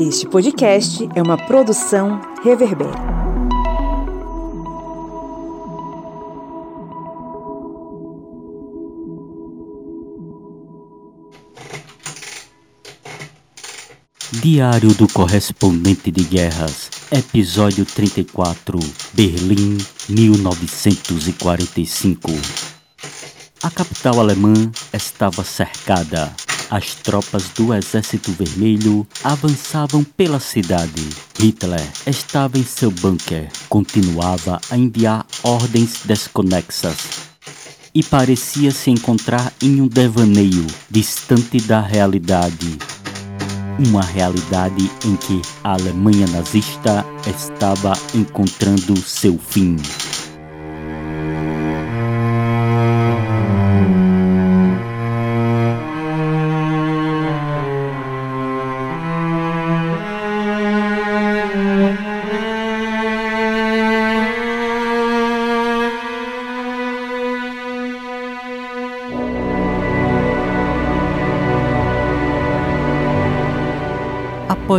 [0.00, 2.88] Este podcast é uma produção Reverber.
[14.42, 18.78] Diário do Correspondente de Guerras, Episódio 34,
[19.12, 19.76] Berlim,
[20.08, 22.30] 1945.
[23.62, 24.54] A capital alemã
[24.94, 26.34] estava cercada.
[26.70, 31.08] As tropas do Exército Vermelho avançavam pela cidade.
[31.36, 37.28] Hitler estava em seu bunker, continuava a enviar ordens desconexas
[37.92, 42.78] e parecia se encontrar em um devaneio distante da realidade.
[43.88, 49.76] Uma realidade em que a Alemanha nazista estava encontrando seu fim.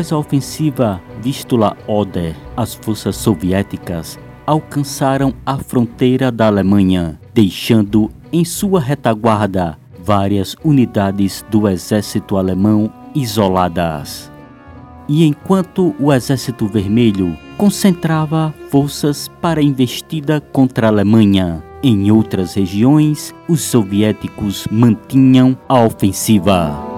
[0.02, 8.80] Após a ofensiva Vistula-Oder, as forças soviéticas alcançaram a fronteira da Alemanha, deixando em sua
[8.80, 14.32] retaguarda várias unidades do exército alemão isoladas.
[15.08, 22.56] E enquanto o Exército Vermelho concentrava forças para a investida contra a Alemanha, em outras
[22.56, 26.91] regiões, os soviéticos mantinham a ofensiva.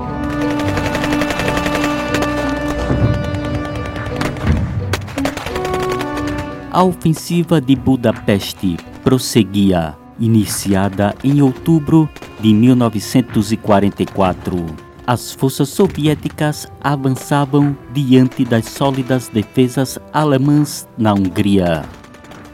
[6.74, 14.66] A ofensiva de Budapeste prosseguia, iniciada em outubro de 1944.
[15.06, 21.84] As forças soviéticas avançavam diante das sólidas defesas alemãs na Hungria.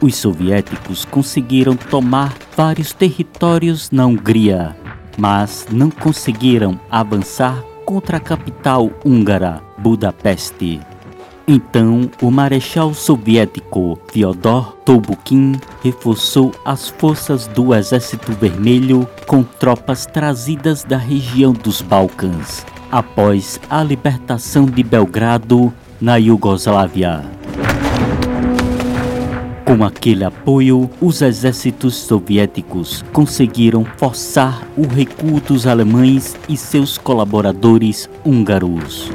[0.02, 4.76] Os soviéticos conseguiram tomar vários territórios na Hungria,
[5.18, 10.82] mas não conseguiram avançar contra a capital húngara, Budapeste.
[11.52, 20.84] Então, o marechal soviético Fyodor Tobukin reforçou as forças do Exército Vermelho com tropas trazidas
[20.84, 27.26] da região dos Balcãs, após a libertação de Belgrado na Iugoslávia.
[29.66, 38.08] Com aquele apoio, os exércitos soviéticos conseguiram forçar o recuo dos alemães e seus colaboradores
[38.24, 39.10] húngaros.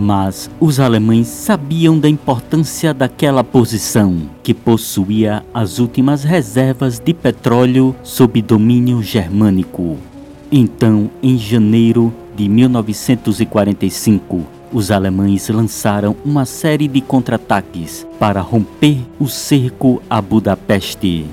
[0.00, 7.94] Mas os alemães sabiam da importância daquela posição, que possuía as últimas reservas de petróleo
[8.02, 9.98] sob domínio germânico.
[10.50, 14.40] Então, em janeiro de 1945,
[14.72, 21.26] os alemães lançaram uma série de contra-ataques para romper o cerco a Budapeste.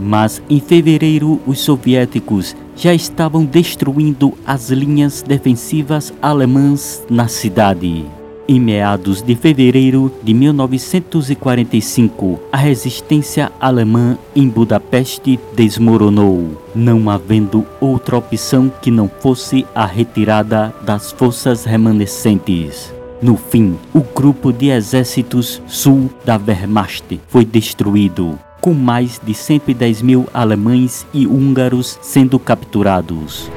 [0.00, 8.06] Mas em fevereiro, os soviéticos já estavam destruindo as linhas defensivas alemãs na cidade.
[8.50, 18.16] Em meados de fevereiro de 1945, a resistência alemã em Budapeste desmoronou, não havendo outra
[18.16, 22.90] opção que não fosse a retirada das forças remanescentes.
[23.20, 30.02] No fim, o grupo de exércitos sul da Wehrmacht foi destruído com mais de 110
[30.02, 33.50] mil alemães e húngaros sendo capturados.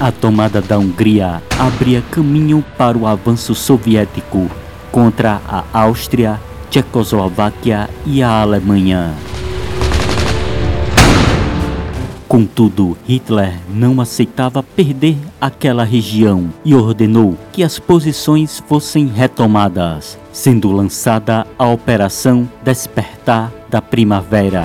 [0.00, 4.50] A tomada da Hungria abria caminho para o avanço soviético
[4.90, 9.14] contra a Áustria, Tchecoslováquia e a Alemanha.
[12.32, 20.72] Contudo, Hitler não aceitava perder aquela região e ordenou que as posições fossem retomadas, sendo
[20.72, 24.64] lançada a Operação Despertar da Primavera.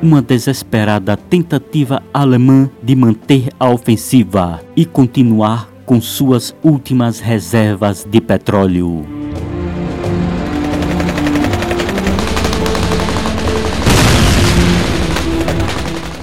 [0.00, 8.20] Uma desesperada tentativa alemã de manter a ofensiva e continuar com suas últimas reservas de
[8.20, 9.23] petróleo.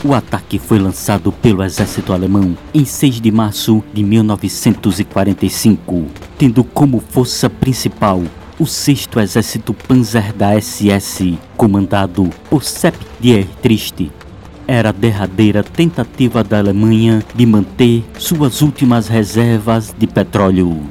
[0.04, 6.06] O ataque foi lançado pelo exército alemão em 6 de março de 1945,
[6.40, 8.24] tendo como força principal
[8.58, 14.12] o 6 Exército Panzer da SS, comandado por Sepp Dietrich.
[14.68, 20.82] Era a derradeira tentativa da Alemanha de manter suas últimas reservas de petróleo.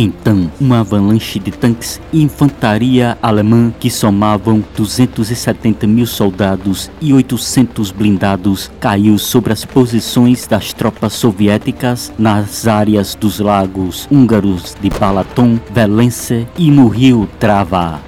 [0.00, 7.90] Então, uma avalanche de tanques e infantaria alemã que somavam 270 mil soldados e 800
[7.90, 15.58] blindados caiu sobre as posições das tropas soviéticas nas áreas dos lagos húngaros de Balaton,
[15.74, 18.07] Velence e no rio Trava.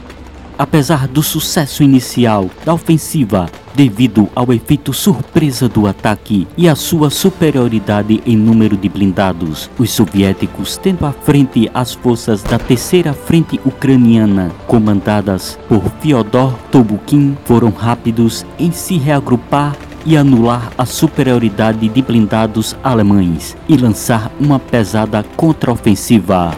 [0.61, 7.09] Apesar do sucesso inicial da ofensiva, devido ao efeito surpresa do ataque e à sua
[7.09, 13.59] superioridade em número de blindados, os soviéticos tendo à frente as forças da Terceira Frente
[13.65, 19.75] Ucraniana, comandadas por Fyodor Tobukin, foram rápidos em se reagrupar
[20.05, 26.51] e anular a superioridade de blindados alemães e lançar uma pesada contraofensiva.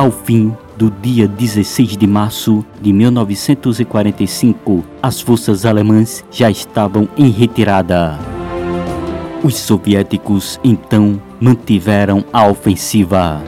[0.00, 7.28] Ao fim do dia 16 de março de 1945, as forças alemãs já estavam em
[7.28, 8.18] retirada.
[9.44, 13.42] Os soviéticos então mantiveram a ofensiva.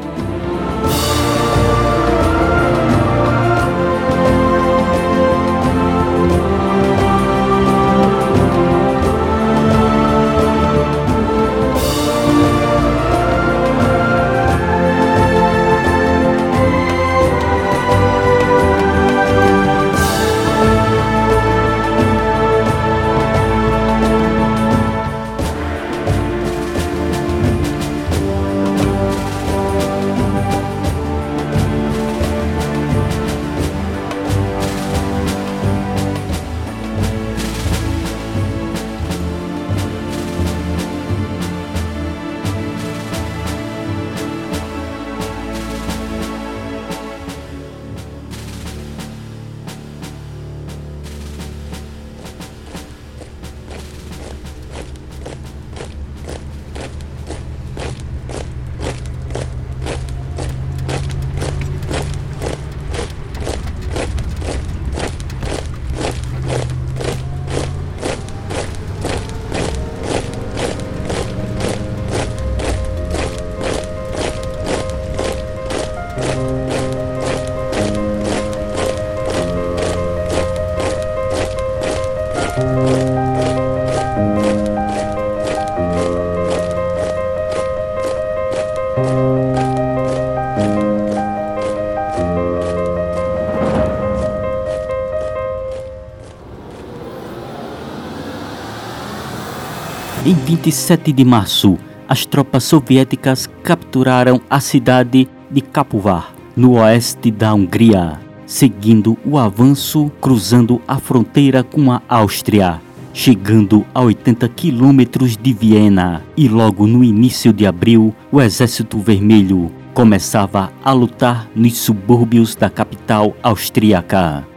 [100.25, 101.77] Em 27 de março,
[102.09, 110.13] as tropas soviéticas capturaram a cidade de Kapovar, no oeste da Hungria, seguindo o avanço
[110.21, 112.81] cruzando a fronteira com a Áustria,
[113.13, 116.23] chegando a 80 quilômetros de Viena.
[116.37, 122.71] E logo no início de abril, o Exército Vermelho começava a lutar nos subúrbios da
[122.71, 124.52] capital austríaca.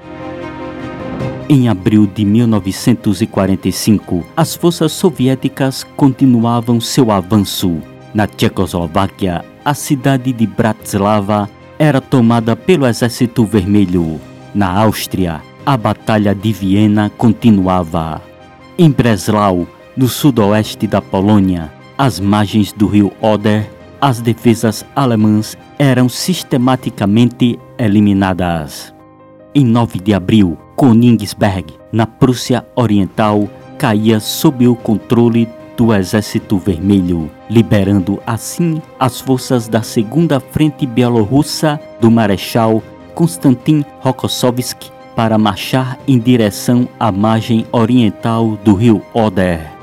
[1.47, 7.77] Em abril de 1945, as forças soviéticas continuavam seu avanço.
[8.15, 11.47] Na Tchecoslováquia, a cidade de Bratislava
[11.77, 14.19] era tomada pelo Exército Vermelho.
[14.56, 18.19] Na Áustria, a Batalha de Viena continuava.
[18.75, 23.69] Em Breslau, no sudoeste da Polônia, às margens do rio Oder,
[24.02, 28.92] as defesas alemãs eram sistematicamente eliminadas.
[29.54, 37.29] Em 9 de abril, Königsberg, na Prússia Oriental, caía sob o controle do Exército Vermelho,
[37.49, 42.81] liberando assim as forças da Segunda Frente Bielorrussa do Marechal
[43.13, 49.73] Konstantin Rokossovski para marchar em direção à margem oriental do rio Oder.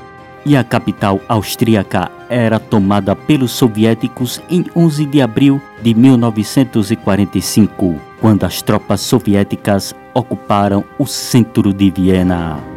[0.45, 8.43] E a capital austríaca era tomada pelos soviéticos em 11 de abril de 1945, quando
[8.43, 12.73] as tropas soviéticas ocuparam o centro de Viena.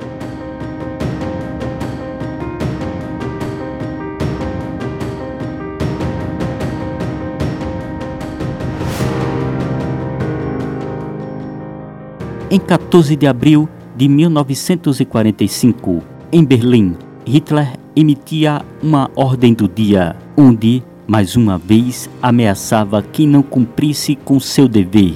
[12.49, 16.03] Em 14 de abril de 1945,
[16.33, 23.43] em Berlim, Hitler emitia uma ordem do dia, onde, mais uma vez, ameaçava quem não
[23.43, 25.15] cumprisse com seu dever.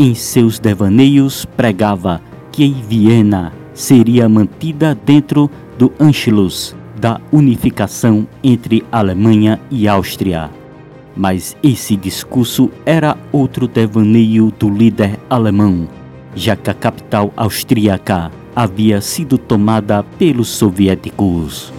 [0.00, 8.84] Em seus devaneios, pregava que em Viena seria mantida dentro do Anschluss da unificação entre
[8.92, 10.50] Alemanha e Áustria.
[11.16, 15.88] Mas esse discurso era outro devaneio do líder alemão,
[16.32, 21.72] já que a capital austríaca havia sido tomada pelos soviéticos.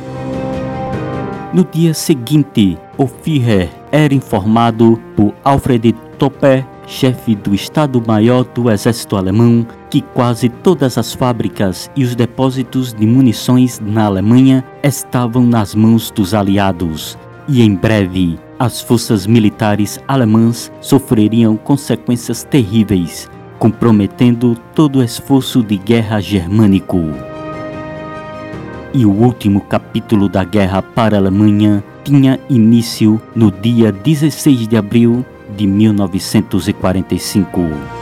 [1.53, 9.15] No dia seguinte, o Führer era informado por Alfred Topper, chefe do Estado-Maior do Exército
[9.15, 15.75] Alemão, que quase todas as fábricas e os depósitos de munições na Alemanha estavam nas
[15.75, 17.17] mãos dos aliados,
[17.47, 23.29] e em breve as forças militares alemãs sofreriam consequências terríveis,
[23.59, 26.99] comprometendo todo o esforço de guerra germânico.
[28.93, 34.75] E o último capítulo da guerra para a Alemanha tinha início no dia 16 de
[34.75, 35.23] abril
[35.59, 37.98] de 1945.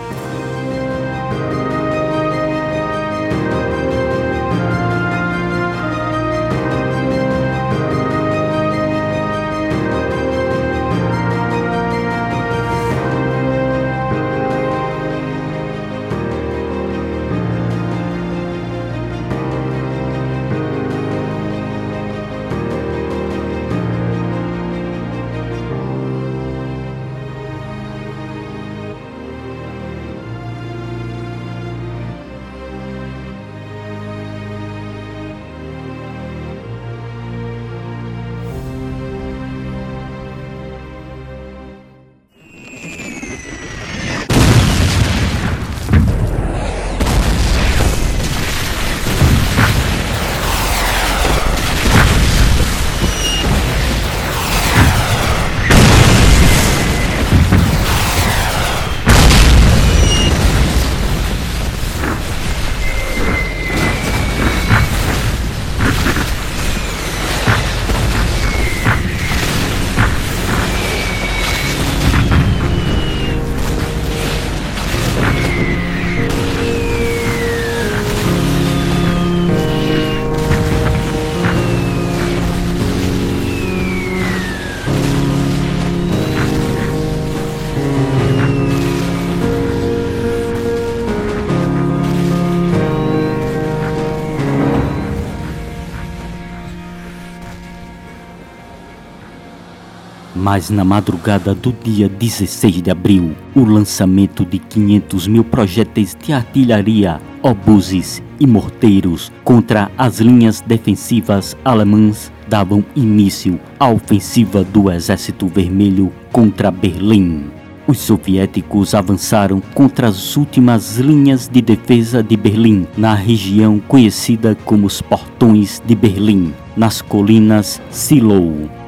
[100.50, 106.32] Mas na madrugada do dia 16 de abril, o lançamento de 500 mil projéteis de
[106.32, 115.48] artilharia, obuses e morteiros contra as linhas defensivas alemãs davam início à ofensiva do Exército
[115.48, 117.48] Vermelho contra Berlim.
[117.86, 124.88] Os soviéticos avançaram contra as últimas linhas de defesa de Berlim, na região conhecida como
[124.88, 128.87] os Portões de Berlim, nas colinas Silow.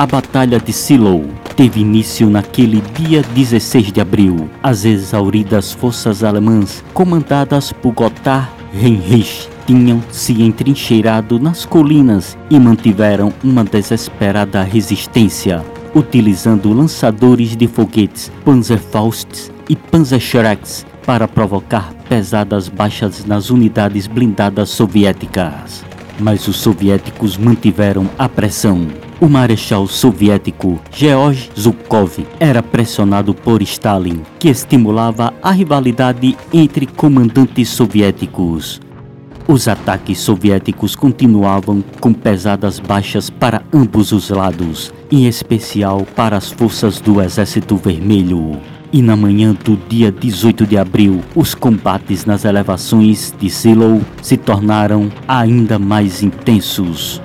[0.00, 4.48] A Batalha de Silow teve início naquele dia 16 de abril.
[4.62, 13.30] As exauridas forças alemãs, comandadas por Gotthard Heinrich, tinham se entrincheirado nas colinas e mantiveram
[13.44, 15.62] uma desesperada resistência,
[15.94, 25.84] utilizando lançadores de foguetes Panzerfausts e Panzerschrecks para provocar pesadas baixas nas unidades blindadas soviéticas.
[26.20, 28.86] Mas os soviéticos mantiveram a pressão
[29.20, 37.68] o marechal soviético George Zhukov era pressionado por Stalin, que estimulava a rivalidade entre comandantes
[37.68, 38.80] soviéticos.
[39.46, 46.50] Os ataques soviéticos continuavam com pesadas baixas para ambos os lados, em especial para as
[46.50, 48.58] forças do Exército Vermelho.
[48.92, 54.36] E na manhã do dia 18 de abril, os combates nas elevações de Silo se
[54.36, 57.22] tornaram ainda mais intensos.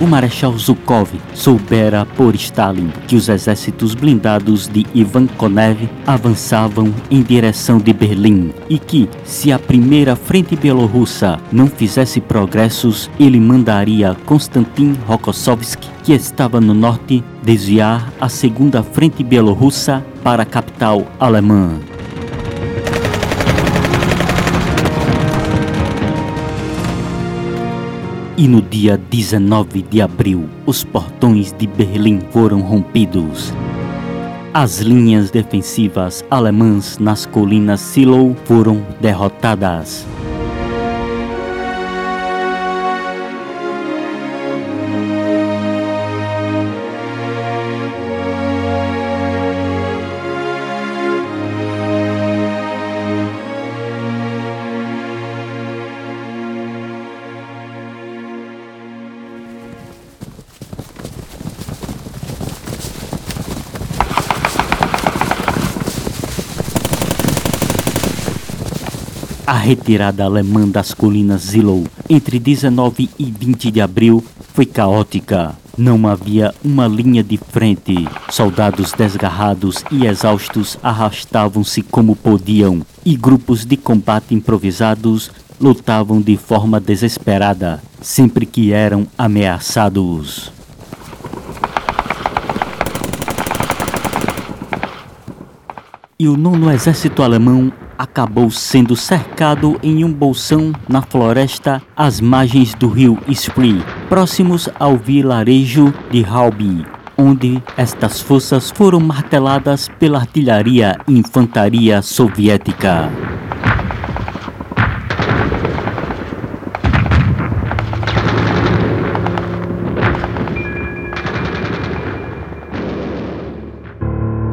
[0.00, 7.22] O Marechal Zhukov soubera por Stalin que os exércitos blindados de Ivan Konev avançavam em
[7.22, 14.16] direção de Berlim e que, se a primeira frente bielorrussa não fizesse progressos, ele mandaria
[14.26, 21.78] Konstantin Rokossovsky, que estava no norte, desviar a segunda frente bielorrussa para a capital alemã.
[28.36, 33.52] E no dia 19 de abril, os portões de Berlim foram rompidos.
[34.52, 40.04] As linhas defensivas alemãs nas colinas Silow foram derrotadas.
[69.64, 75.56] Retirada alemã das colinas Zillow entre 19 e 20 de abril foi caótica.
[75.76, 78.06] Não havia uma linha de frente.
[78.30, 85.30] Soldados desgarrados e exaustos arrastavam-se como podiam, e grupos de combate improvisados
[85.60, 90.52] lutavam de forma desesperada sempre que eram ameaçados.
[96.18, 102.74] E o nono exército alemão acabou sendo cercado em um bolsão na floresta às margens
[102.74, 106.84] do rio Spree, próximos ao vilarejo de Haubi,
[107.16, 113.10] onde estas forças foram marteladas pela artilharia e infantaria soviética.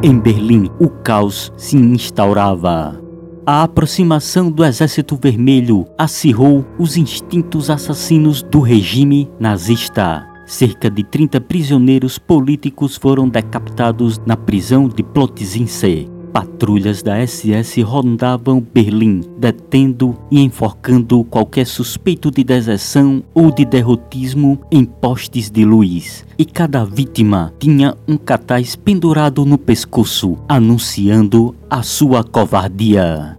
[0.04, 3.11] Em Berlim, o caos se instaurava.
[3.44, 10.28] A aproximação do Exército Vermelho acirrou os instintos assassinos do regime nazista.
[10.46, 16.08] Cerca de 30 prisioneiros políticos foram decapitados na prisão de Plotzinse.
[16.32, 24.62] Patrulhas da SS rondavam Berlim, detendo e enforcando qualquer suspeito de deserção ou de derrotismo
[24.72, 26.26] em postes de luz.
[26.38, 33.38] E cada vítima tinha um cartaz pendurado no pescoço, anunciando a sua covardia.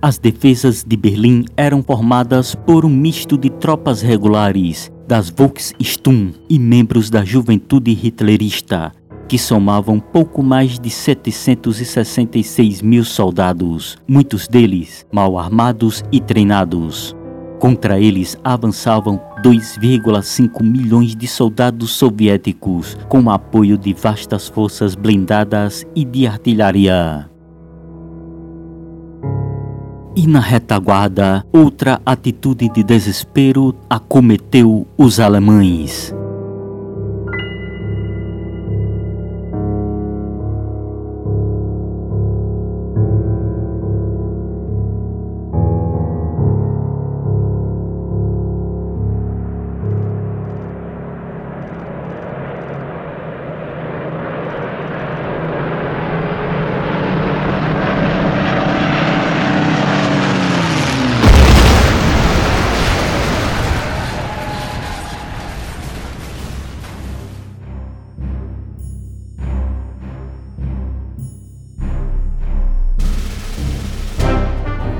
[0.00, 6.58] As defesas de Berlim eram formadas por um misto de tropas regulares, das Volkssturm e
[6.58, 8.92] membros da juventude hitlerista,
[9.28, 17.14] que somavam pouco mais de 766 mil soldados, muitos deles mal armados e treinados.
[17.58, 26.04] Contra eles avançavam 2,5 milhões de soldados soviéticos, com apoio de vastas forças blindadas e
[26.04, 27.30] de artilharia.
[30.14, 36.14] E na retaguarda, outra atitude de desespero acometeu os alemães.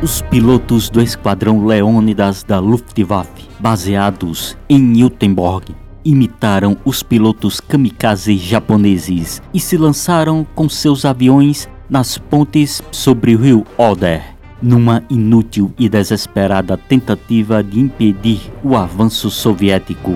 [0.06, 9.42] Os pilotos do Esquadrão Leônidas da Luftwaffe, baseados em Newtenborg, imitaram os pilotos kamikazes japoneses
[9.52, 14.22] e se lançaram com seus aviões nas pontes sobre o rio Oder,
[14.62, 20.12] numa inútil e desesperada tentativa de impedir o avanço soviético.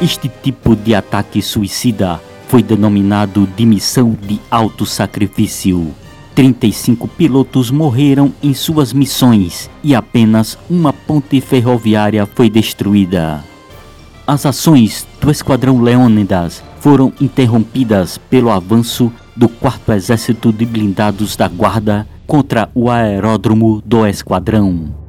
[0.00, 2.18] Este tipo de ataque suicida
[2.52, 5.90] foi denominado de missão de alto sacrifício.
[6.34, 13.42] 35 pilotos morreram em suas missões e apenas uma ponte ferroviária foi destruída.
[14.26, 21.48] As ações do Esquadrão Leônidas foram interrompidas pelo avanço do 4 Exército de Blindados da
[21.48, 25.01] Guarda contra o aeródromo do esquadrão.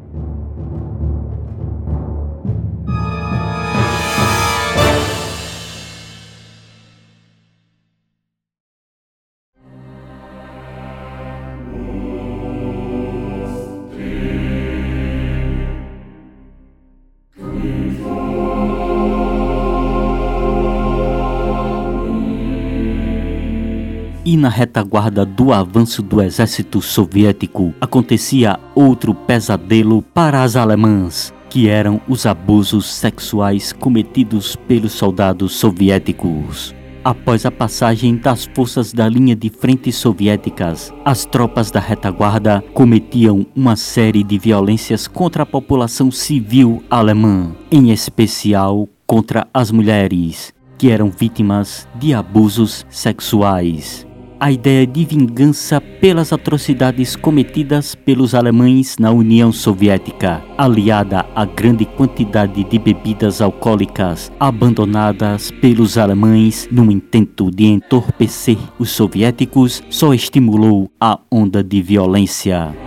[24.34, 31.70] E na retaguarda do avanço do exército soviético acontecia outro pesadelo para as alemãs, que
[31.70, 36.74] eram os abusos sexuais cometidos pelos soldados soviéticos.
[37.04, 43.46] Após a passagem das forças da linha de frente soviéticas, as tropas da retaguarda cometiam
[43.56, 50.90] uma série de violências contra a população civil alemã, em especial contra as mulheres, que
[50.90, 54.08] eram vítimas de abusos sexuais
[54.44, 61.86] a ideia de vingança pelas atrocidades cometidas pelos alemães na União Soviética, aliada à grande
[61.86, 70.92] quantidade de bebidas alcoólicas abandonadas pelos alemães no intento de entorpecer os soviéticos, só estimulou
[71.00, 72.83] a onda de violência.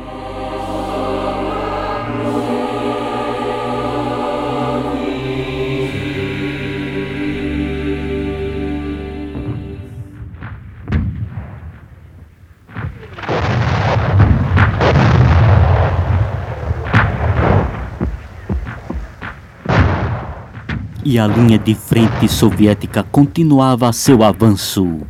[21.06, 25.02] E a linha de frente soviética continuava seu avanço.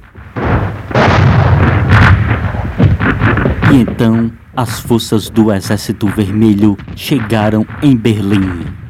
[3.73, 8.86] E então as forças do Exército Vermelho chegaram em Berlim.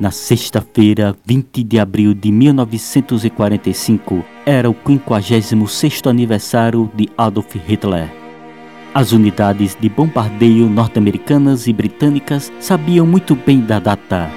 [0.00, 8.10] Na sexta-feira, 20 de abril de 1945, era o 56º aniversário de Adolf Hitler.
[8.94, 14.30] As unidades de bombardeio norte-americanas e britânicas sabiam muito bem da data.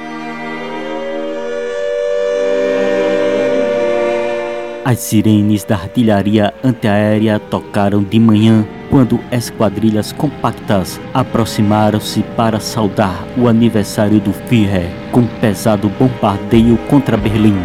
[4.86, 13.48] As sirenes da artilharia antiaérea tocaram de manhã quando esquadrilhas compactas aproximaram-se para saudar o
[13.48, 17.58] aniversário do Führer com pesado bombardeio contra Berlim.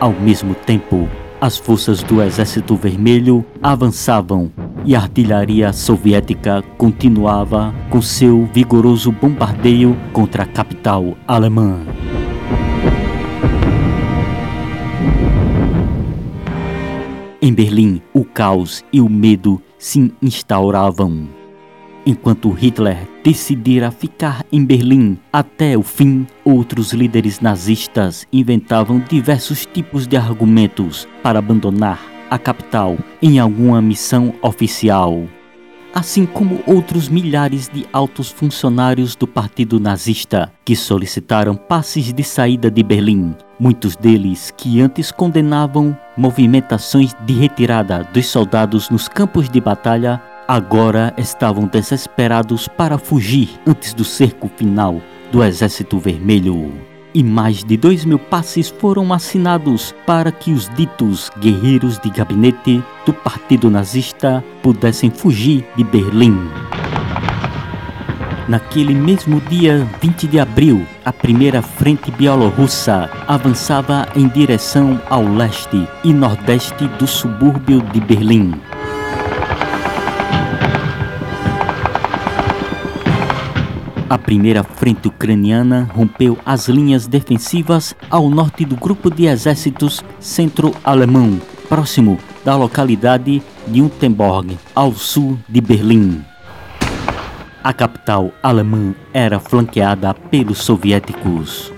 [0.00, 1.06] Ao mesmo tempo,
[1.38, 4.50] as forças do Exército Vermelho avançavam
[4.86, 11.80] e a artilharia soviética continuava com seu vigoroso bombardeio contra a capital alemã.
[17.44, 21.28] Em Berlim, o caos e o medo se instauravam.
[22.06, 30.06] Enquanto Hitler decidira ficar em Berlim até o fim, outros líderes nazistas inventavam diversos tipos
[30.06, 32.00] de argumentos para abandonar
[32.30, 35.26] a capital em alguma missão oficial.
[35.94, 42.70] Assim como outros milhares de altos funcionários do Partido Nazista que solicitaram passes de saída
[42.70, 49.60] de Berlim Muitos deles, que antes condenavam movimentações de retirada dos soldados nos campos de
[49.60, 55.00] batalha, agora estavam desesperados para fugir antes do cerco final
[55.30, 56.91] do Exército Vermelho.
[57.14, 62.82] E mais de dois mil passes foram assinados para que os ditos guerreiros de gabinete
[63.04, 66.38] do Partido Nazista pudessem fugir de Berlim.
[68.48, 75.86] Naquele mesmo dia 20 de abril, a primeira frente bielorrussa avançava em direção ao leste
[76.02, 78.52] e nordeste do subúrbio de Berlim.
[84.12, 91.40] A primeira frente ucraniana rompeu as linhas defensivas ao norte do grupo de exércitos centro-alemão,
[91.66, 96.22] próximo da localidade de Untenborg, ao sul de Berlim.
[97.64, 101.72] A capital alemã era flanqueada pelos soviéticos.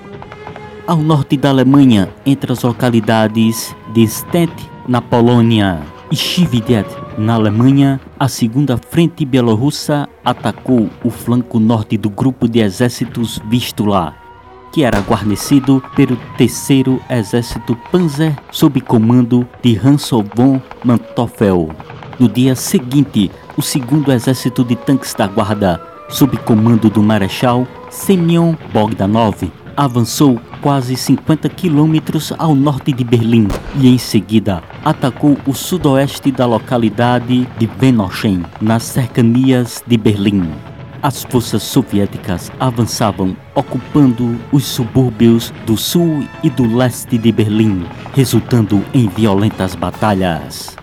[0.88, 4.52] Ao norte da Alemanha, entre as localidades de Stet,
[4.88, 5.78] na Polônia,
[6.12, 6.86] Chividet,
[7.18, 14.14] na Alemanha, a segunda frente bielorrussa atacou o flanco norte do grupo de exércitos Vistula,
[14.72, 21.70] que era guarnecido pelo terceiro exército Panzer sob comando de Hans von Manteuffel.
[22.18, 28.54] No dia seguinte, o segundo exército de tanques da guarda, sob comando do marechal Semyon
[28.72, 33.48] Bogdanov, avançou quase 50 quilômetros ao norte de Berlim
[33.78, 40.50] e em seguida atacou o sudoeste da localidade de Venochen, nas cercanias de Berlim.
[41.02, 48.82] As forças soviéticas avançavam, ocupando os subúrbios do sul e do leste de Berlim, resultando
[48.94, 50.74] em violentas batalhas.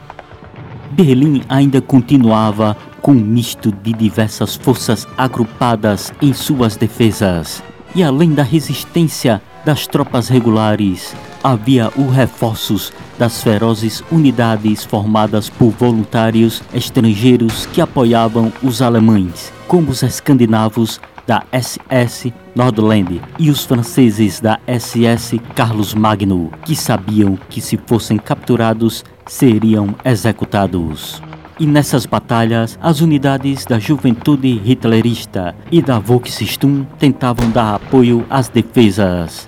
[0.92, 7.64] Berlim ainda continuava com um misto de diversas forças agrupadas em suas defesas.
[7.96, 15.72] E além da resistência das tropas regulares, havia os reforços das ferozes unidades formadas por
[15.72, 24.40] voluntários estrangeiros que apoiavam os alemães, como os escandinavos da SS Nordland e os franceses
[24.40, 31.22] da SS Carlos Magno, que sabiam que se fossem capturados seriam executados.
[31.62, 38.50] E nessas batalhas, as unidades da juventude hitlerista e da Volkssturm tentavam dar apoio às
[38.50, 39.48] defesas.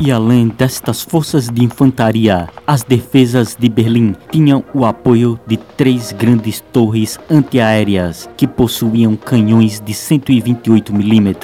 [0.00, 6.10] E além destas forças de infantaria, as defesas de Berlim tinham o apoio de três
[6.10, 11.36] grandes torres antiaéreas que possuíam canhões de 128 mm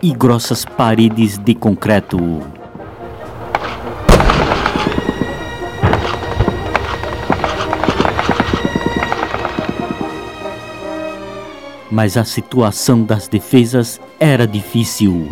[0.00, 2.63] e grossas paredes de concreto.
[11.94, 15.28] Mas a situação das defesas era difícil.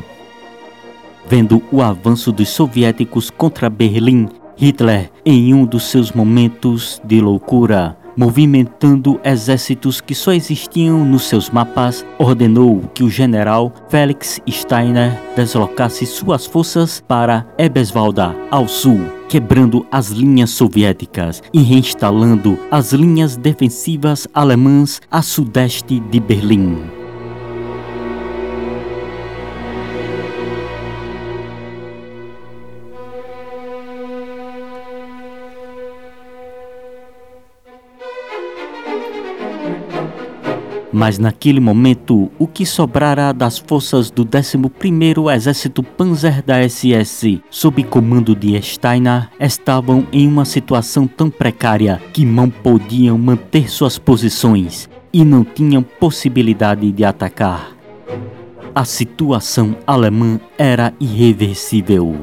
[1.26, 7.96] Vendo o avanço dos soviéticos contra Berlim, Hitler, em um dos seus momentos de loucura,
[8.16, 16.06] movimentando exércitos que só existiam nos seus mapas, ordenou que o general Felix Steiner deslocasse
[16.06, 19.00] suas forças para Eberswalda, ao sul,
[19.32, 27.01] quebrando as linhas soviéticas e reinstalando as linhas defensivas alemãs a sudeste de Berlim.
[41.02, 47.82] Mas naquele momento, o que sobrara das forças do 11º Exército Panzer da SS, sob
[47.82, 54.88] comando de Steiner, estavam em uma situação tão precária que não podiam manter suas posições
[55.12, 57.72] e não tinham possibilidade de atacar.
[58.72, 62.14] A situação alemã era irreversível.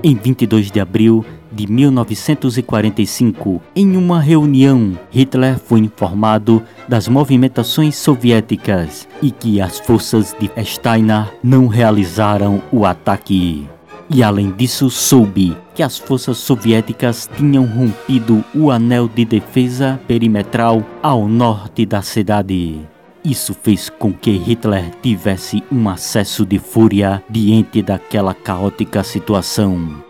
[0.00, 9.08] Em 22 de abril, de 1945, em uma reunião, Hitler foi informado das movimentações soviéticas
[9.22, 13.66] e que as forças de Steiner não realizaram o ataque.
[14.10, 20.84] E além disso, soube que as forças soviéticas tinham rompido o anel de defesa perimetral
[21.02, 22.80] ao norte da cidade.
[23.24, 30.03] Isso fez com que Hitler tivesse um acesso de fúria diante daquela caótica situação.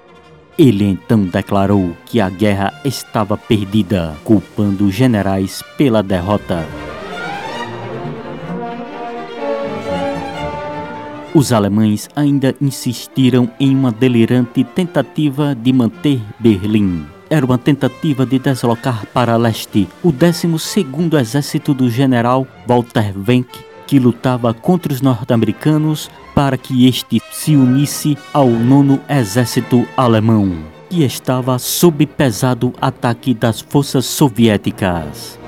[0.56, 6.64] Ele então declarou que a guerra estava perdida, culpando os generais pela derrota.
[11.34, 17.04] Os alemães ainda insistiram em uma delirante tentativa de manter Berlim.
[17.28, 23.48] Era uma tentativa de deslocar para leste o 12º Exército do general Walter Wenck,
[23.88, 30.52] que lutava contra os norte-americanos para que este se unisse ao nono exército alemão,
[30.90, 35.38] que estava sob pesado ataque das forças soviéticas.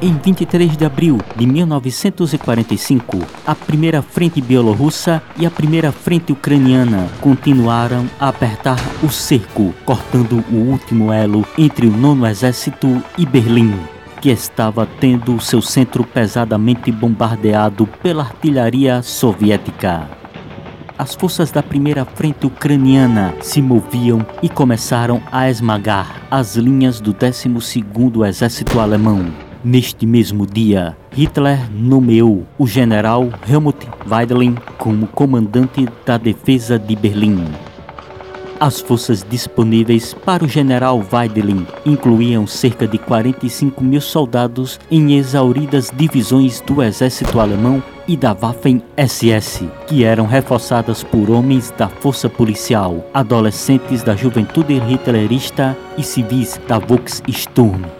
[0.00, 7.08] Em 23 de abril de 1945, a primeira frente bielorrussa e a primeira frente ucraniana
[7.20, 13.97] continuaram a apertar o cerco, cortando o último elo entre o nono exército e Berlim
[14.20, 20.08] que estava tendo seu centro pesadamente bombardeado pela artilharia soviética.
[20.98, 27.14] As forças da primeira frente ucraniana se moviam e começaram a esmagar as linhas do
[27.14, 29.26] 12º Exército Alemão.
[29.62, 37.44] Neste mesmo dia, Hitler nomeou o general Helmut Weidling como comandante da defesa de Berlim.
[38.60, 45.92] As forças disponíveis para o general Weidelin incluíam cerca de 45 mil soldados em exauridas
[45.94, 53.08] divisões do exército alemão e da Waffen-SS, que eram reforçadas por homens da força policial,
[53.14, 57.97] adolescentes da juventude hitlerista e civis da Volkssturm.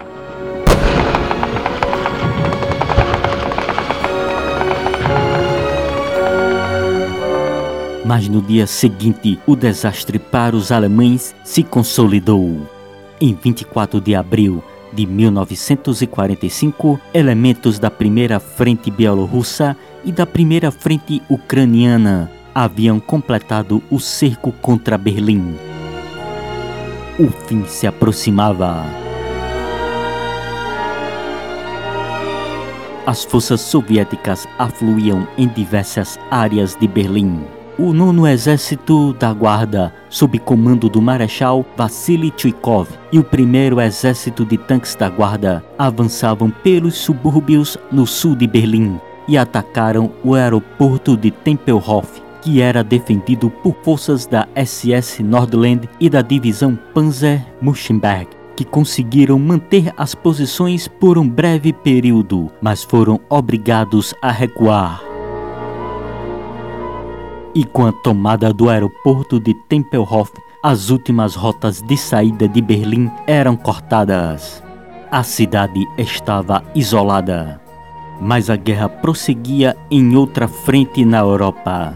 [8.09, 12.67] Mas no dia seguinte, o desastre para os alemães se consolidou.
[13.21, 21.21] Em 24 de abril de 1945, elementos da primeira frente bielorrussa e da primeira frente
[21.29, 25.55] ucraniana haviam completado o cerco contra Berlim.
[27.19, 28.87] O fim se aproximava.
[33.05, 40.39] As forças soviéticas afluíam em diversas áreas de Berlim o nono exército da guarda, sob
[40.39, 46.97] comando do marechal Vassili Chuikov, e o primeiro exército de tanques da guarda avançavam pelos
[46.97, 53.77] subúrbios no sul de Berlim e atacaram o aeroporto de Tempelhof, que era defendido por
[53.83, 61.17] forças da SS Nordland e da divisão Panzer Muschenberg que conseguiram manter as posições por
[61.17, 65.08] um breve período, mas foram obrigados a recuar
[67.55, 70.33] e com a tomada do aeroporto de Tempelhof,
[70.63, 74.63] as últimas rotas de saída de Berlim eram cortadas.
[75.11, 77.61] A cidade estava isolada,
[78.21, 81.95] mas a guerra prosseguia em outra frente na Europa.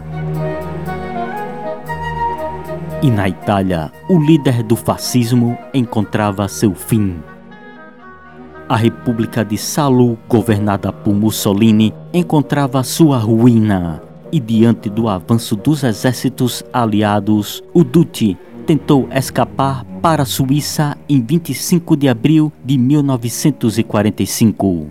[3.01, 7.21] E na Itália, o líder do fascismo encontrava seu fim.
[8.69, 15.83] A República de Salù, governada por Mussolini, encontrava sua ruína e diante do avanço dos
[15.83, 24.87] exércitos aliados, o Dutti tentou escapar para a Suíça em 25 de abril de 1945.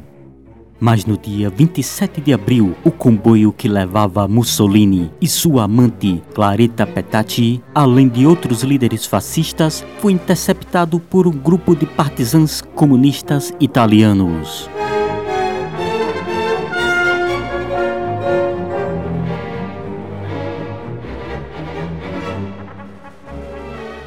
[0.79, 6.87] Mas no dia 27 de abril, o comboio que levava Mussolini e sua amante Claretta
[6.87, 14.71] Petacci, além de outros líderes fascistas, foi interceptado por um grupo de partisãs comunistas italianos.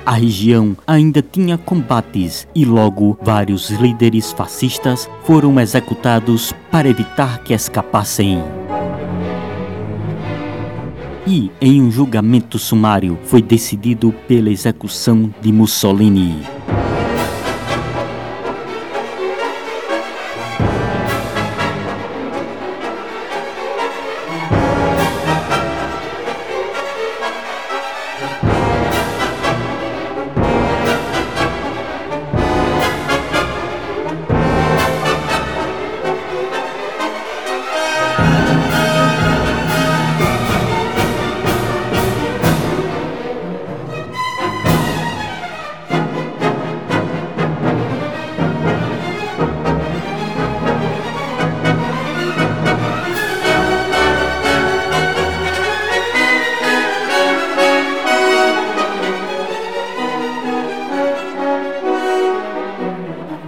[0.05, 7.55] A região ainda tinha combates e logo vários líderes fascistas foram executados para evitar que
[7.55, 8.37] escapassem.
[11.25, 16.54] E, em um julgamento sumário, foi decidido pela execução de Mussolini.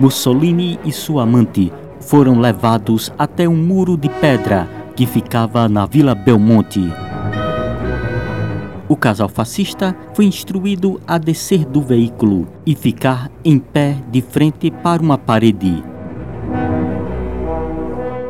[0.08, 4.65] Mussolini e sua amante foram levados até um muro de pedra
[4.96, 6.89] que ficava na Vila Belmonte.
[8.88, 14.72] O casal fascista foi instruído a descer do veículo e ficar em pé de frente
[14.72, 15.84] para uma parede.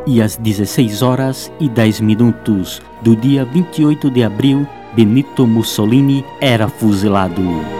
[0.04, 6.66] E às 16 horas e 10 minutos do dia 28 de abril, Benito Mussolini era
[6.66, 7.77] fuzilado.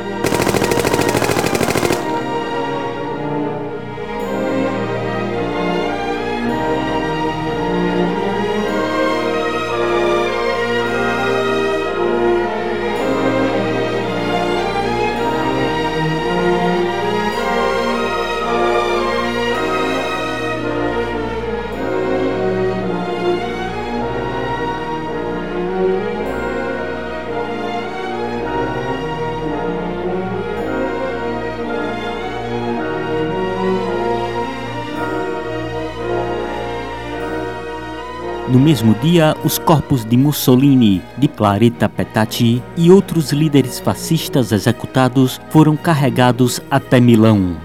[38.68, 45.74] Mesmo dia, os corpos de Mussolini, de Claretta Petacci e outros líderes fascistas executados foram
[45.74, 47.56] carregados até Milão.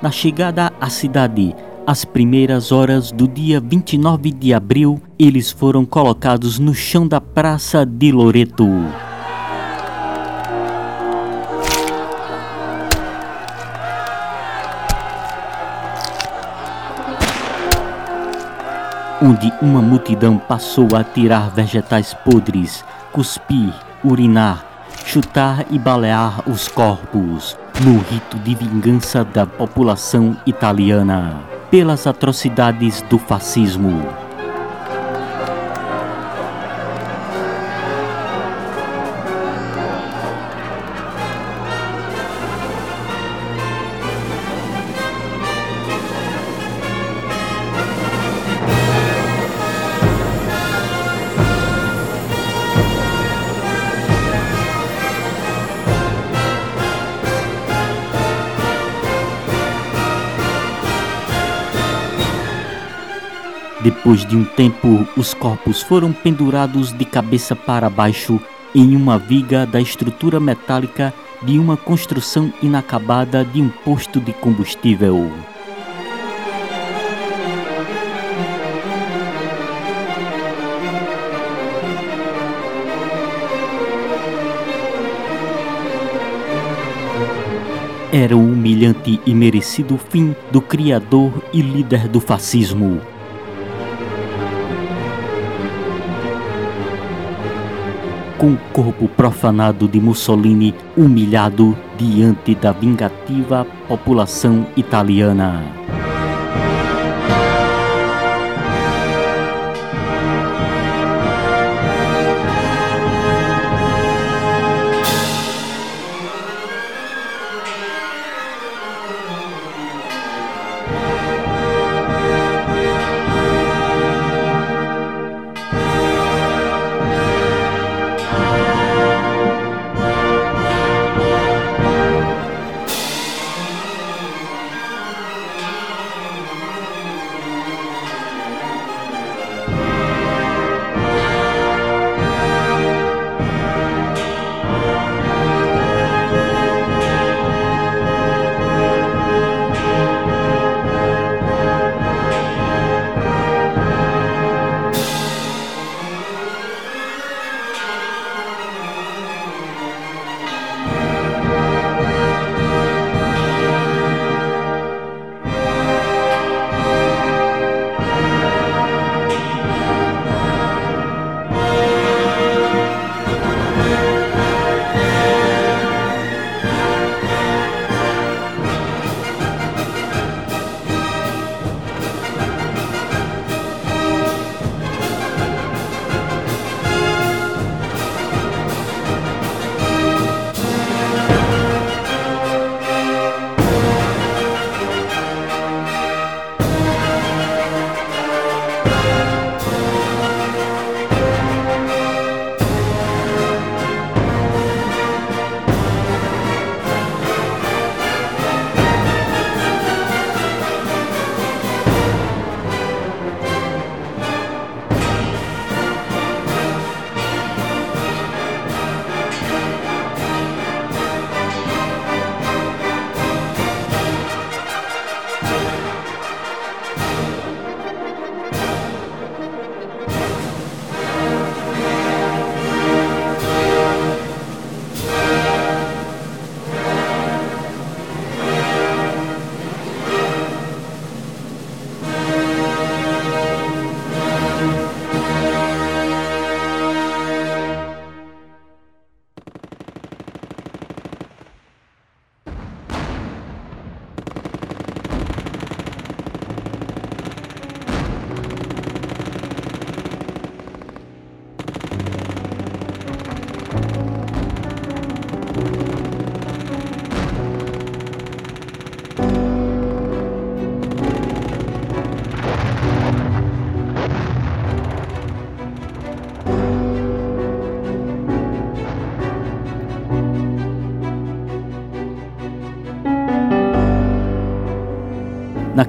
[0.00, 1.54] Na chegada à cidade,
[1.86, 7.84] às primeiras horas do dia 29 de abril, eles foram colocados no chão da Praça
[7.84, 8.66] de Loreto.
[19.22, 24.66] Onde uma multidão passou a tirar vegetais podres, cuspir, urinar,
[25.04, 33.18] chutar e balear os corpos, no rito de vingança da população italiana pelas atrocidades do
[33.18, 34.06] fascismo.
[64.04, 68.40] Depois de um tempo, os corpos foram pendurados de cabeça para baixo
[68.74, 75.30] em uma viga da estrutura metálica de uma construção inacabada de um posto de combustível.
[88.12, 93.00] Era o humilhante e merecido fim do criador e líder do fascismo.
[98.42, 105.62] Com o corpo profanado de Mussolini humilhado diante da vingativa população italiana.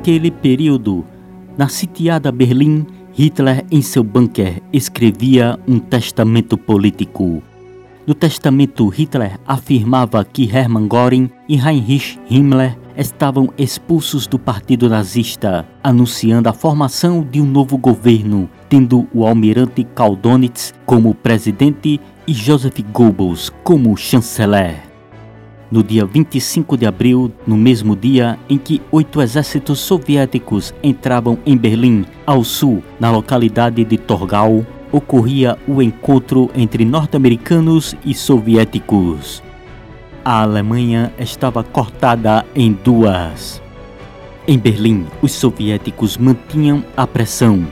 [0.03, 1.05] Naquele período,
[1.57, 7.41] na sitiada Berlim, Hitler, em seu bunker, escrevia um testamento político.
[8.05, 15.65] No testamento, Hitler afirmava que Hermann Göring e Heinrich Himmler estavam expulsos do partido nazista,
[15.81, 21.97] anunciando a formação de um novo governo, tendo o almirante Kaldonitz como presidente
[22.27, 24.92] e Joseph Goebbels como chanceler
[25.73, 31.57] no dia 25 de abril, no mesmo dia em que oito exércitos soviéticos entravam em
[31.57, 39.41] Berlim, ao sul, na localidade de Torgau, ocorria o encontro entre norte-americanos e soviéticos.
[40.23, 43.59] A Alemanha estava cortada em duas.
[44.47, 47.65] Em Berlim, os soviéticos mantinham a pressão.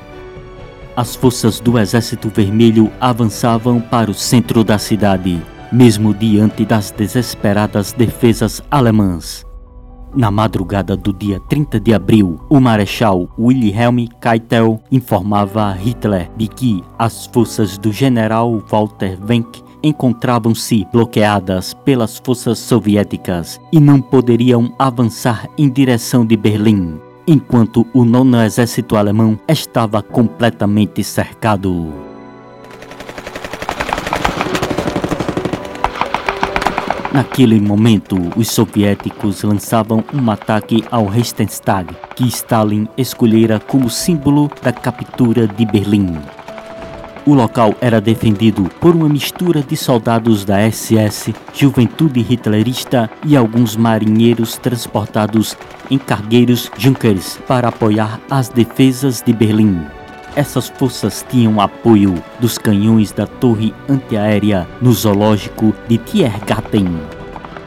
[0.95, 5.39] As forças do Exército Vermelho avançavam para o centro da cidade
[5.71, 9.45] mesmo diante das desesperadas defesas alemãs.
[10.13, 16.49] Na madrugada do dia 30 de abril, o marechal Wilhelm Keitel informava a Hitler de
[16.49, 24.73] que as forças do general Walter Wenck encontravam-se bloqueadas pelas forças soviéticas e não poderiam
[24.77, 32.10] avançar em direção de Berlim, enquanto o nono exército alemão estava completamente cercado.
[37.13, 44.71] Naquele momento, os soviéticos lançavam um ataque ao Reichstag, que Stalin escolhera como símbolo da
[44.71, 46.17] captura de Berlim.
[47.25, 53.75] O local era defendido por uma mistura de soldados da SS, juventude hitlerista e alguns
[53.75, 55.57] marinheiros transportados
[55.89, 59.85] em cargueiros Junkers para apoiar as defesas de Berlim.
[60.35, 66.87] Essas forças tinham apoio dos canhões da torre antiaérea no zoológico de Tiergarten.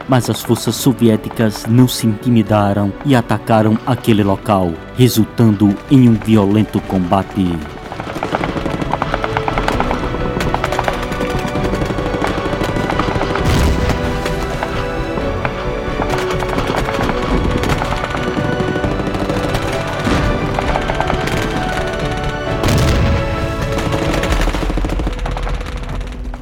[0.07, 6.79] Mas as forças soviéticas não se intimidaram e atacaram aquele local, resultando em um violento
[6.81, 7.45] combate.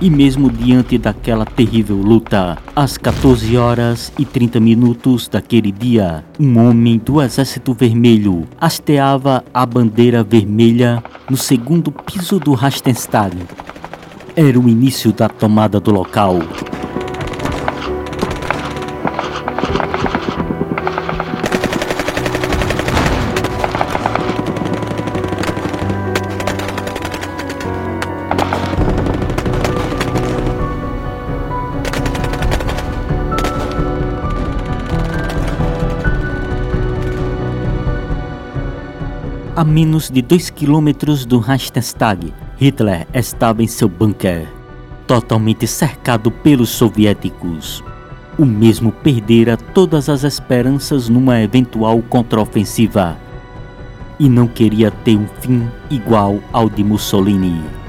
[0.03, 6.59] E mesmo diante daquela terrível luta, às 14 horas e 30 minutos daquele dia, um
[6.59, 13.37] homem do Exército Vermelho hasteava a bandeira vermelha no segundo piso do Rastenstag.
[14.35, 16.37] Era o início da tomada do local.
[39.63, 44.45] A menos de dois quilômetros do Reichstag, Hitler estava em seu bunker,
[45.07, 47.81] totalmente cercado pelos soviéticos.
[48.37, 53.17] O mesmo perdera todas as esperanças numa eventual contraofensiva
[54.19, 57.82] e não queria ter um fim igual ao de Mussolini.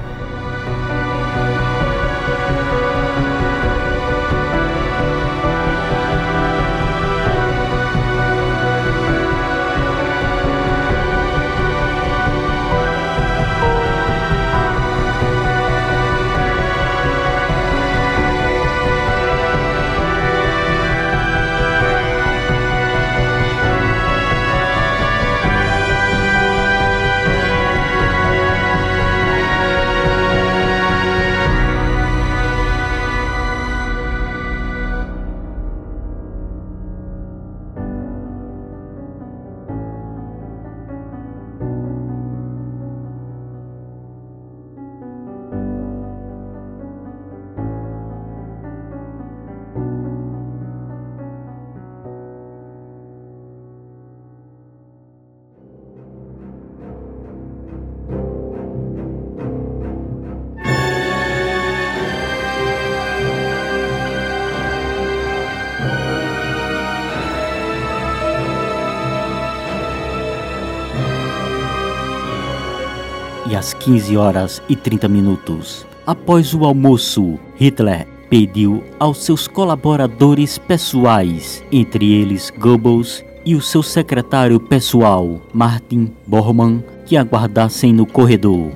[73.65, 75.87] Às 15 horas e 30 minutos.
[76.05, 83.81] Após o almoço, Hitler pediu aos seus colaboradores pessoais, entre eles Goebbels e o seu
[83.81, 88.71] secretário pessoal, Martin Bormann, que aguardassem no corredor.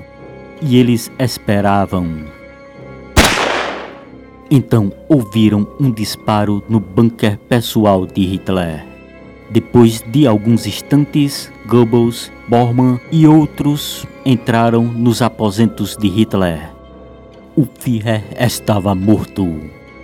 [0.60, 2.26] E eles esperavam.
[4.50, 8.84] Então ouviram um disparo no bunker pessoal de Hitler.
[9.52, 16.70] Depois de alguns instantes, Goebbels, Bormann e outros entraram nos aposentos de Hitler.
[17.56, 19.60] O Führer estava morto.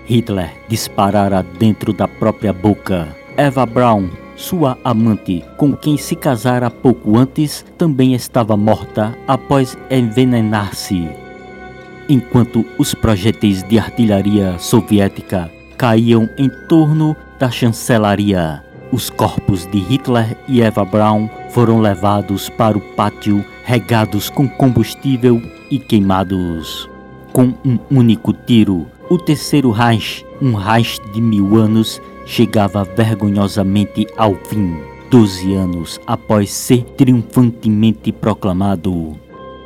[0.07, 3.07] Hitler disparara dentro da própria boca.
[3.37, 11.07] Eva Braun, sua amante, com quem se casara pouco antes, também estava morta após envenenar-se.
[12.09, 20.35] Enquanto os projéteis de artilharia soviética caíam em torno da chancelaria, os corpos de Hitler
[20.47, 25.41] e Eva Braun foram levados para o pátio regados com combustível
[25.71, 26.87] e queimados.
[27.33, 34.35] Com um único tiro, o terceiro Reich, um Reich de mil anos, chegava vergonhosamente ao
[34.35, 34.77] fim,
[35.09, 39.19] doze anos após ser triunfantemente proclamado.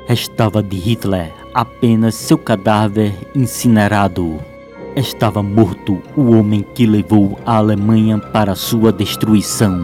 [0.08, 4.40] Restava de Hitler apenas seu cadáver incinerado.
[4.96, 9.78] Estava morto o homem que levou a Alemanha para sua destruição.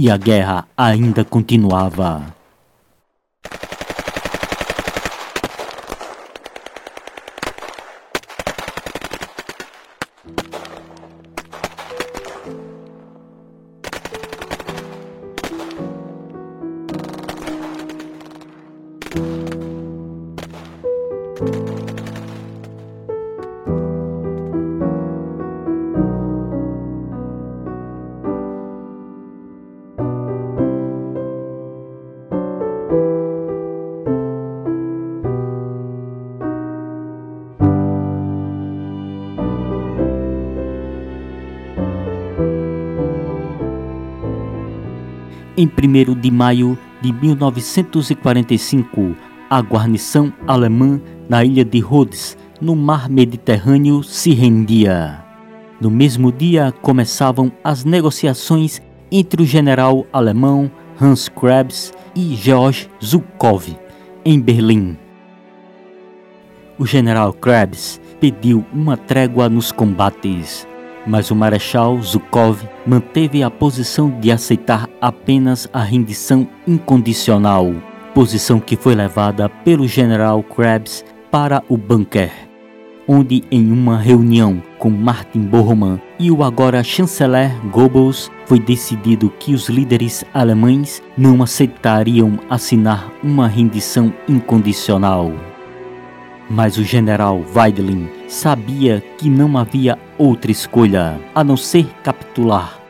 [0.00, 2.39] E a guerra ainda continuava.
[45.82, 49.16] 1 de maio de 1945,
[49.48, 55.24] a guarnição alemã na ilha de Rhodes, no mar Mediterrâneo, se rendia.
[55.80, 60.70] No mesmo dia começavam as negociações entre o general alemão
[61.00, 63.74] Hans Krebs e Georg Zhukov,
[64.22, 64.98] em Berlim.
[66.78, 70.66] O general Krebs pediu uma trégua nos combates,
[71.10, 77.74] mas o Marechal Zhukov manteve a posição de aceitar apenas a rendição incondicional,
[78.14, 82.30] posição que foi levada pelo general Krebs para o bunker,
[83.08, 89.52] onde em uma reunião com Martin Bormann e o agora chanceler Goebbels foi decidido que
[89.52, 95.32] os líderes alemães não aceitariam assinar uma rendição incondicional.
[96.48, 102.80] Mas o general Weidling sabia que não havia outra escolha a não ser capitular.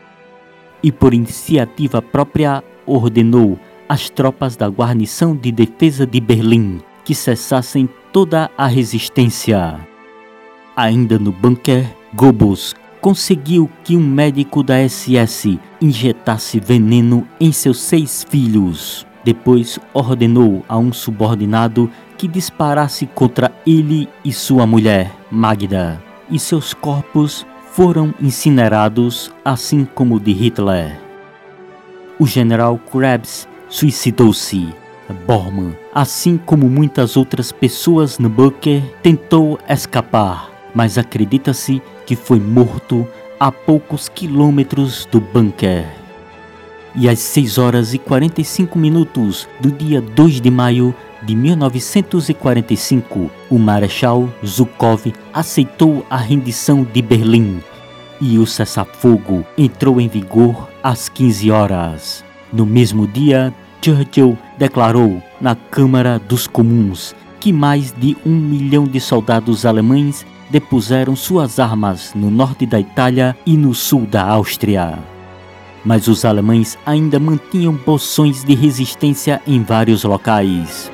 [0.83, 7.89] E por iniciativa própria ordenou às tropas da guarnição de defesa de Berlim que cessassem
[8.13, 9.79] toda a resistência.
[10.75, 18.23] Ainda no bunker, Goebbels conseguiu que um médico da SS injetasse veneno em seus seis
[18.29, 19.07] filhos.
[19.23, 26.73] Depois ordenou a um subordinado que disparasse contra ele e sua mulher, Magda, e seus
[26.73, 30.99] corpos foram incinerados, assim como o de Hitler.
[32.19, 34.73] O general Krebs suicidou-se.
[35.27, 43.05] Bormann, assim como muitas outras pessoas no bunker, tentou escapar, mas acredita-se que foi morto
[43.39, 46.00] a poucos quilômetros do bunker.
[46.95, 53.57] E às 6 horas e 45 minutos do dia 2 de maio de 1945, o
[53.57, 57.61] Marechal Zhukov aceitou a rendição de Berlim
[58.19, 62.25] e o cessar-fogo entrou em vigor às 15 horas.
[62.51, 68.99] No mesmo dia, Churchill declarou na Câmara dos Comuns que mais de um milhão de
[68.99, 74.99] soldados alemães depuseram suas armas no norte da Itália e no sul da Áustria.
[75.83, 80.91] Mas os alemães ainda mantinham poções de resistência em vários locais.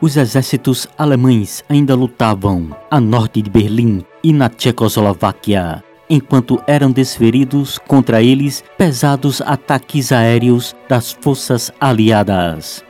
[0.00, 7.78] Os exércitos alemães ainda lutavam a norte de Berlim e na Tchecoslováquia, enquanto eram desferidos
[7.78, 12.87] contra eles pesados ataques aéreos das forças aliadas.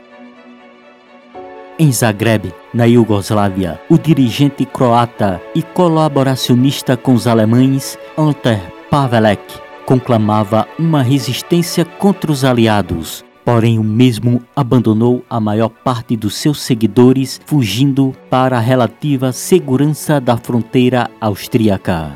[1.81, 8.59] Em Zagreb, na Iugoslávia, o dirigente croata e colaboracionista com os alemães, Ante
[8.91, 9.41] Pavelek,
[9.85, 16.61] conclamava uma resistência contra os aliados, Porém, o mesmo abandonou a maior parte dos seus
[16.61, 22.15] seguidores, fugindo para a relativa segurança da fronteira austríaca.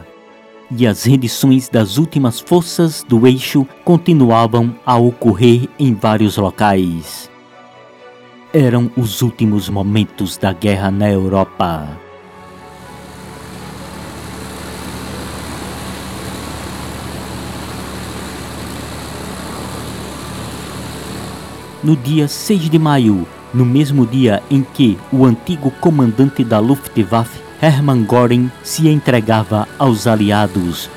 [0.69, 7.32] E as rendições das últimas forças do eixo continuavam a ocorrer em vários locais.
[8.53, 11.97] Eram os últimos momentos da guerra na Europa.
[21.83, 27.41] no dia 6 de maio, no mesmo dia em que o antigo comandante da Luftwaffe,
[27.61, 30.89] Hermann Göring, se entregava aos aliados.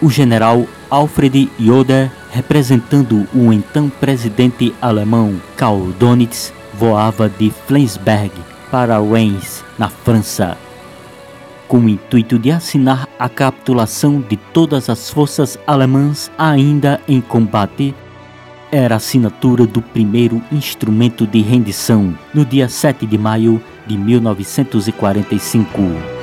[0.00, 8.32] O general Alfred Joder, representando o então presidente alemão Karl Donitz, voava de Flensburg
[8.70, 10.56] para Reims, na França,
[11.68, 17.94] com o intuito de assinar a capitulação de todas as forças alemãs ainda em combate
[18.72, 26.19] era assinatura do primeiro instrumento de rendição no dia 7 de maio de 1945.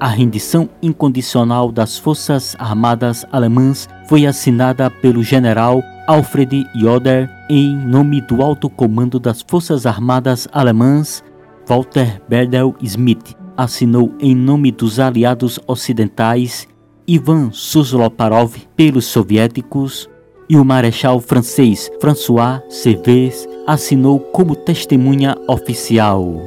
[0.00, 8.20] A rendição incondicional das Forças Armadas Alemãs foi assinada pelo general Alfred Joder em nome
[8.20, 11.24] do alto comando das Forças Armadas Alemãs.
[11.66, 16.68] Walter Berdel Smith assinou em nome dos aliados ocidentais
[17.04, 20.08] Ivan Susloparov pelos soviéticos
[20.48, 26.40] e o marechal francês François Cevez assinou como testemunha oficial.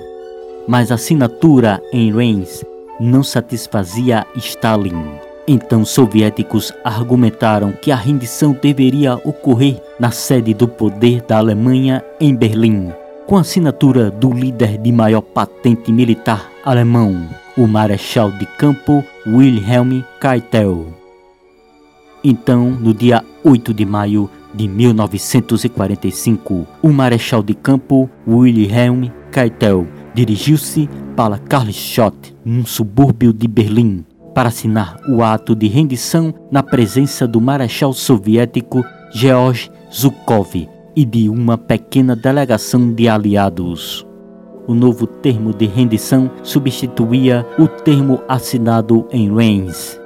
[0.65, 2.63] Mas a assinatura em Reims
[3.01, 5.15] não satisfazia Stalin.
[5.47, 12.05] Então, os soviéticos argumentaram que a rendição deveria ocorrer na sede do poder da Alemanha
[12.19, 12.93] em Berlim,
[13.25, 17.27] com a assinatura do líder de maior patente militar alemão,
[17.57, 20.85] o marechal de campo Wilhelm Keitel.
[22.23, 30.89] Então, no dia 8 de maio de 1945, o marechal de campo Wilhelm Keitel dirigiu-se
[31.15, 37.41] para Karlstadt, num subúrbio de Berlim, para assinar o ato de rendição na presença do
[37.41, 38.83] marechal soviético
[39.13, 44.05] George Zhukov e de uma pequena delegação de aliados.
[44.67, 49.99] O novo termo de rendição substituía o termo assinado em Reims.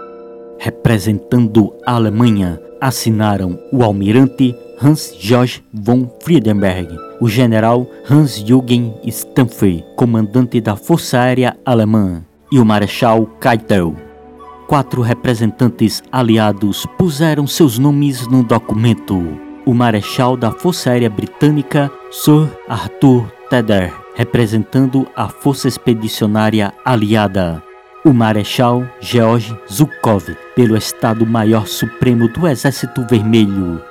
[0.57, 6.87] Representando a Alemanha, assinaram o almirante Hans-Georg von Friedenberg,
[7.19, 13.95] o general Hans-Jürgen Stampfer, comandante da Força Aérea Alemã, e o marechal Keitel.
[14.67, 19.45] Quatro representantes aliados puseram seus nomes no documento.
[19.65, 27.63] o marechal da Força Aérea Britânica Sir Arthur Tedder, representando a Força Expedicionária Aliada,
[28.05, 33.81] o Marechal George Zhukov, pelo Estado-Maior Supremo do Exército Vermelho,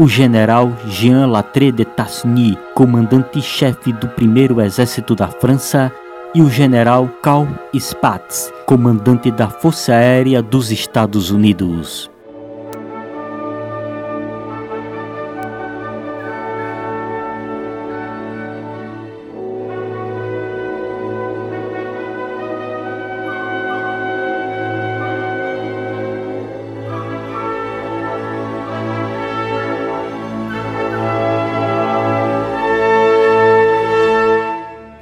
[0.00, 5.92] o General Jean Latre de Tassigny, comandante-chefe do Primeiro Exército da França,
[6.34, 7.46] e o General Carl
[7.78, 12.09] Spaatz, comandante da Força Aérea dos Estados Unidos.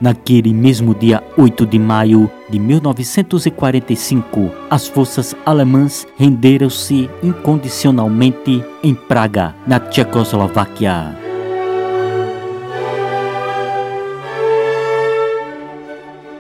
[0.08, 9.54] Naquele mesmo dia 8 de maio de 1945, as forças alemãs renderam-se incondicionalmente em Praga,
[9.66, 11.14] na Tchecoslováquia.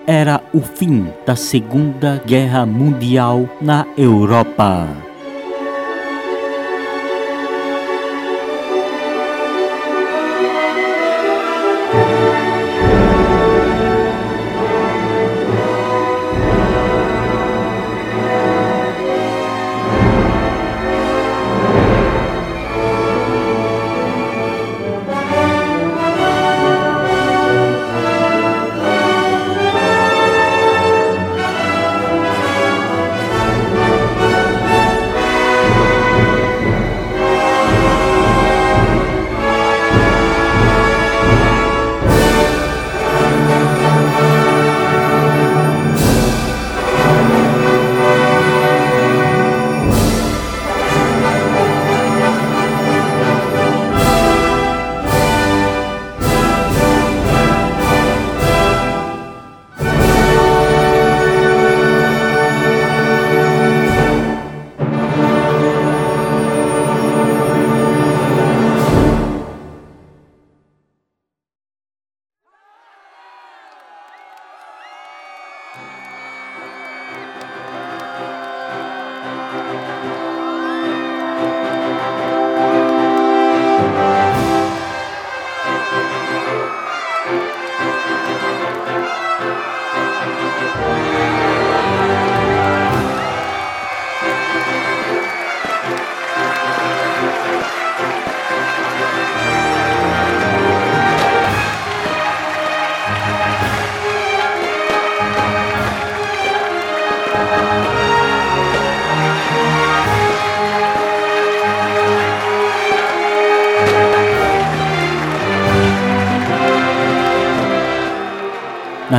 [0.06, 5.07] Era o fim da Segunda Guerra Mundial na Europa.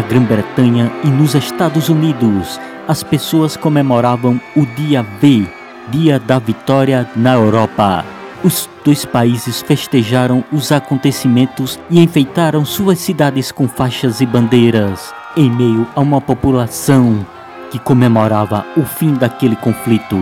[0.10, 5.48] Grã-Bretanha e nos Estados Unidos, as pessoas comemoravam o Dia V,
[5.90, 8.04] Dia da Vitória na Europa.
[8.44, 15.50] Os dois países festejaram os acontecimentos e enfeitaram suas cidades com faixas e bandeiras, em
[15.50, 17.26] meio a uma população
[17.70, 20.18] que comemorava o fim daquele conflito.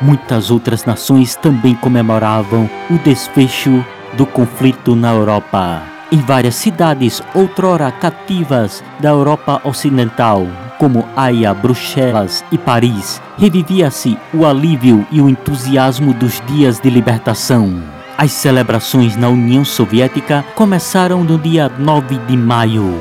[0.00, 3.84] Muitas outras nações também comemoravam o desfecho
[4.16, 5.82] do conflito na Europa.
[6.12, 10.44] Em várias cidades outrora cativas da Europa Ocidental,
[10.76, 17.80] como Haia, Bruxelas e Paris, revivia-se o alívio e o entusiasmo dos dias de libertação.
[18.18, 23.00] As celebrações na União Soviética começaram no dia 9 de maio.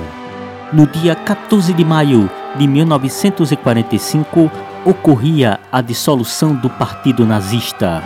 [0.72, 4.52] No dia 14 de maio de 1945,
[4.86, 8.04] ocorria a dissolução do Partido Nazista.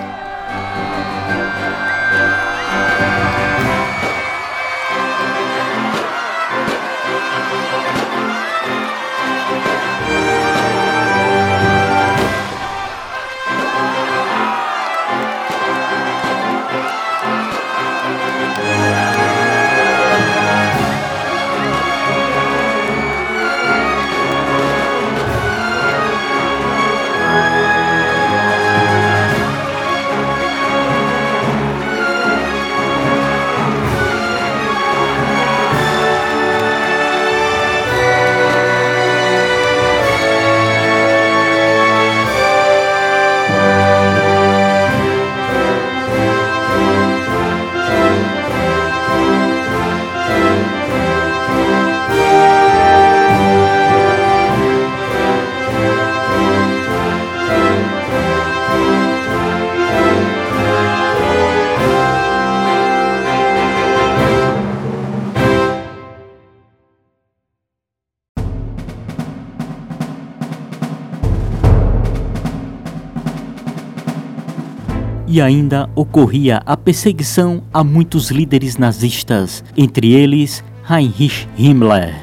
[75.33, 82.13] E ainda ocorria a perseguição a muitos líderes nazistas, entre eles Heinrich Himmler.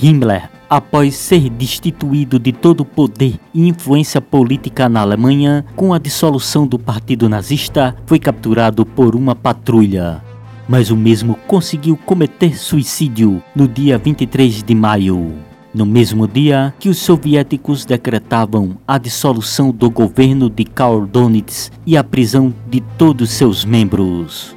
[0.00, 5.98] Himmler, após ser destituído de todo o poder e influência política na Alemanha com a
[5.98, 10.22] dissolução do Partido Nazista, foi capturado por uma patrulha.
[10.68, 15.34] Mas o mesmo conseguiu cometer suicídio no dia 23 de maio
[15.74, 21.96] no mesmo dia que os soviéticos decretavam a dissolução do governo de Karl Donitz e
[21.96, 24.56] a prisão de todos seus membros.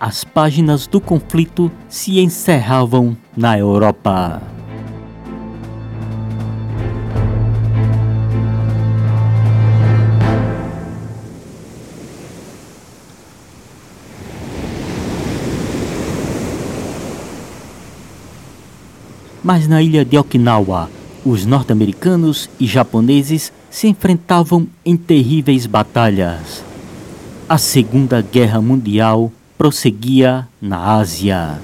[0.00, 4.42] As páginas do conflito se encerravam na Europa.
[19.42, 20.88] Mas na ilha de Okinawa,
[21.24, 26.64] os norte-americanos e japoneses se enfrentavam em terríveis batalhas.
[27.48, 31.60] A Segunda Guerra Mundial prosseguia na Ásia.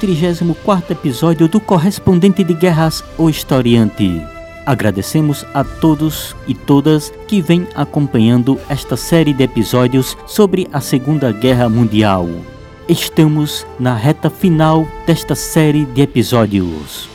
[0.00, 4.22] 34º episódio do Correspondente de Guerras, o Historiante.
[4.64, 11.30] Agradecemos a todos e todas que vêm acompanhando esta série de episódios sobre a Segunda
[11.32, 12.26] Guerra Mundial.
[12.88, 17.08] Estamos na reta final desta série de episódios.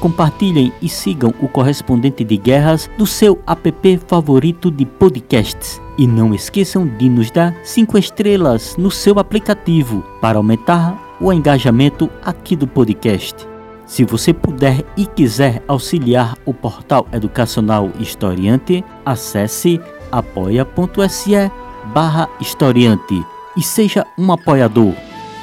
[0.00, 5.80] Compartilhem e sigam o correspondente de guerras do seu app favorito de podcasts.
[5.96, 12.10] E não esqueçam de nos dar 5 estrelas no seu aplicativo para aumentar o engajamento
[12.24, 13.46] aqui do podcast.
[13.86, 19.80] Se você puder e quiser auxiliar o portal educacional Historiante, acesse
[20.12, 21.50] apoia.se
[21.94, 23.24] barra historiante
[23.56, 24.94] e seja um apoiador.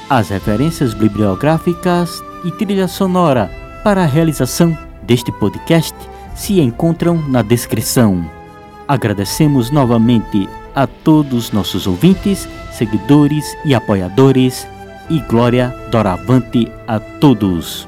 [0.09, 3.49] As referências bibliográficas e trilha sonora
[3.84, 5.95] para a realização deste podcast
[6.36, 8.23] se encontram na descrição.
[8.88, 14.67] Agradecemos novamente a todos nossos ouvintes, seguidores e apoiadores
[15.10, 17.88] e glória doravante a todos.